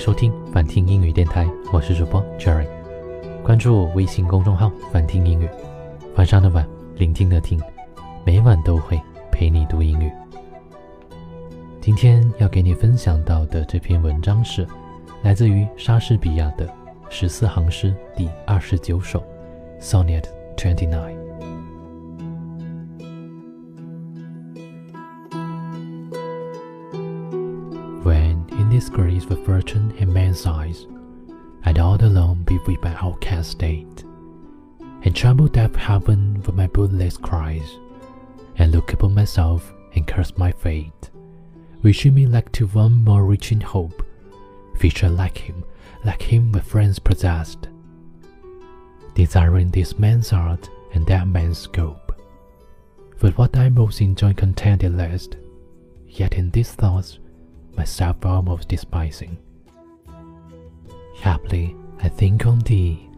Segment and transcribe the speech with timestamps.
[0.00, 2.66] 收听反听英语电台，我是主播 Jerry。
[3.42, 5.46] 关注我微信公众号“反听英语”，
[6.16, 6.66] 晚上的晚，
[6.96, 7.60] 聆听的听，
[8.24, 8.98] 每晚都会
[9.30, 10.10] 陪你读英语。
[11.82, 14.66] 今天要给你分享到的这篇文章是
[15.20, 16.66] 来自于莎士比亚的
[17.10, 19.22] 十四行诗第二十九首
[19.82, 20.24] ，Sonnet
[20.56, 21.29] Twenty Nine。
[28.80, 30.86] When in disgrace for fortune and man's eyes,
[31.66, 34.04] I'd all alone be with my outcast state,
[35.02, 37.78] and tremble deaf heaven for my bootless cries,
[38.56, 41.10] and look upon myself and curse my fate,
[41.82, 44.02] wishing me like to one more reaching hope,
[44.78, 45.62] feature like him,
[46.06, 47.68] like him my friends possessed,
[49.14, 52.18] desiring this man's art and that man's scope.
[53.20, 55.36] But what I most enjoy contented last,
[56.06, 57.18] yet in these thoughts
[57.75, 59.37] myself almost despising.
[61.21, 63.09] Happily I think on thee,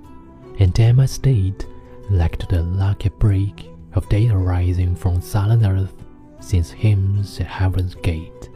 [0.59, 1.65] and damn my state,
[2.09, 5.93] like to the lucky break of day arising from silent earth,
[6.39, 8.49] since hymns at heaven's gate.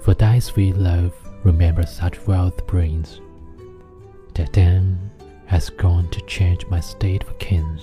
[0.00, 3.20] For thy sweet love remember such wealth brings,
[4.34, 5.10] that then
[5.46, 7.82] has gone to change my state for kings.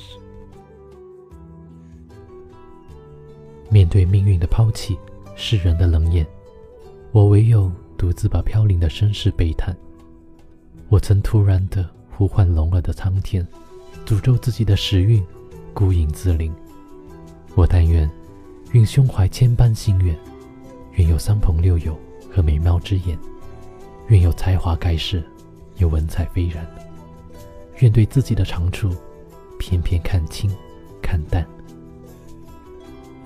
[3.70, 4.97] 面对命运的抛弃，
[5.36, 6.25] 世人的冷眼。
[7.12, 9.77] 我唯有独自把飘零的身世悲叹。
[10.88, 13.46] 我曾突然的呼唤聋儿的苍天，
[14.06, 15.22] 诅咒自己的时运
[15.74, 16.50] 孤影自怜。
[17.55, 18.10] 我但愿，
[18.72, 20.18] 愿胸怀千般心愿，
[20.94, 21.98] 愿有三朋六友
[22.30, 23.18] 和美貌之眼，
[24.08, 25.22] 愿有才华盖世，
[25.77, 26.66] 有文采斐然。
[27.80, 28.90] 愿对自己的长处，
[29.58, 30.50] 偏偏看清
[31.02, 31.46] 看淡。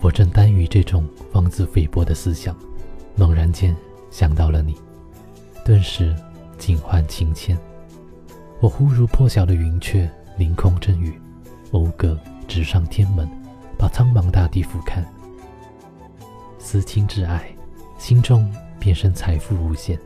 [0.00, 2.56] 我正耽于这种妄自菲薄的思想。
[3.16, 3.74] 猛然间
[4.10, 4.76] 想到了你，
[5.64, 6.14] 顿时
[6.58, 7.58] 景换情迁。
[8.60, 11.18] 我忽如破晓的云雀，凌空阵雨，
[11.72, 13.26] 讴歌直上天门，
[13.78, 15.02] 把苍茫大地俯瞰。
[16.58, 17.50] 思亲挚爱，
[17.96, 19.98] 心中便生财富无限。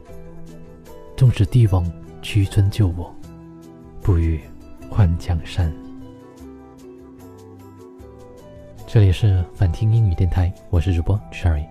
[1.16, 1.84] 纵使帝王
[2.22, 3.12] 屈尊救我，
[4.00, 4.40] 不与
[4.88, 5.72] 换江山。
[8.86, 11.66] 这里是反听英语电台，我是主播 Cherry。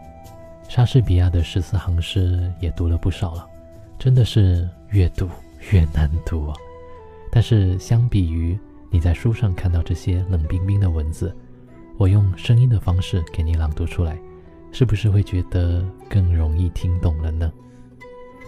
[0.69, 3.49] 莎士比亚的十四行诗也读了不少了，
[3.97, 5.27] 真的是越读
[5.71, 6.55] 越难读啊！
[7.31, 8.57] 但是相比于
[8.91, 11.35] 你在书上看到这些冷冰冰的文字，
[11.97, 14.15] 我用声音的方式给你朗读出来，
[14.71, 17.51] 是不是会觉得更容易听懂了呢？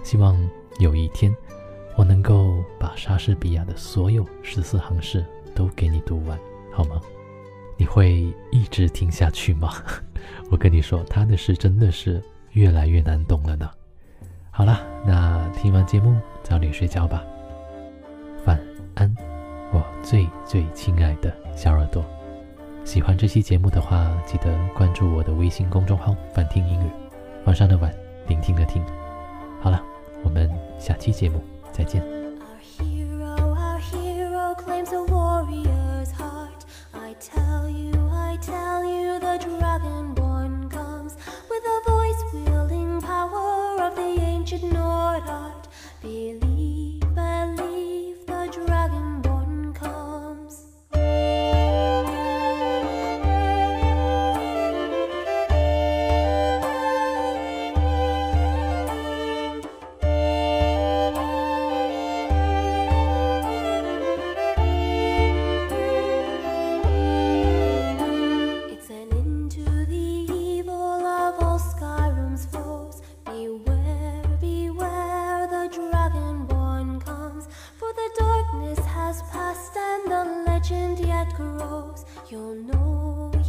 [0.03, 0.39] 希望
[0.77, 1.35] 有一天
[1.97, 6.39] 我能够把莎士比亚的所有十四行诗都给你读完，
[6.71, 7.01] 好吗？
[7.81, 9.73] 你会一直听下去吗？
[10.51, 12.21] 我跟你说，他的诗真的是
[12.51, 13.67] 越来越难懂了呢。
[14.51, 17.23] 好了，那听完节目早点睡觉吧，
[18.45, 18.55] 晚
[18.93, 19.11] 安，
[19.73, 22.05] 我最最亲爱的小耳朵。
[22.85, 26.91] 喜欢这期节目的话，记得关注我的微信公众号“反听英语”，
[27.45, 27.91] 晚上的晚，
[28.27, 28.85] 聆听的听。
[29.59, 29.81] 好了，
[30.23, 32.20] 我们下期节目再见。
[39.41, 41.15] dragonborn comes
[41.49, 45.67] with a voice wielding power of the ancient Nord art.
[46.01, 46.50] Believe
[81.23, 83.40] that grows, you'll know.